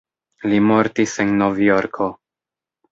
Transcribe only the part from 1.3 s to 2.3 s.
Novjorko.